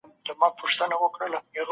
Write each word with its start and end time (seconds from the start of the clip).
خدایه 0.27 0.51
ته 0.57 0.65
زموږ 0.77 0.91
رب 0.91 1.01
او 1.03 1.09
پالونکی 1.15 1.55
یې. 1.57 1.61